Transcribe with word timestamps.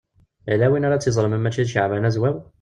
Yella 0.49 0.67
win 0.71 0.85
ara 0.87 0.97
tt-yeẓren 0.99 1.31
ma 1.31 1.39
mačči 1.39 1.63
d 1.67 1.71
Caɛban 1.73 2.07
Azwaw? 2.09 2.35